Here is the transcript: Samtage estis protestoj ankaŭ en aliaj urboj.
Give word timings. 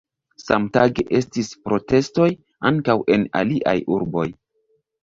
Samtage 0.43 1.05
estis 1.19 1.51
protestoj 1.67 2.27
ankaŭ 2.71 2.99
en 3.19 3.31
aliaj 3.43 3.79
urboj. 3.99 4.31